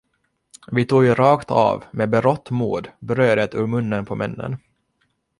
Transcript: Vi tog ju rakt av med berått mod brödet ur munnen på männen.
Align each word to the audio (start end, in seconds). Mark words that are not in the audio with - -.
Vi 0.71 0.85
tog 0.85 1.03
ju 1.05 1.15
rakt 1.15 1.51
av 1.51 1.83
med 1.91 2.09
berått 2.09 2.49
mod 2.51 2.89
brödet 2.99 3.55
ur 3.55 3.67
munnen 3.67 4.05
på 4.05 4.15
männen. 4.15 4.57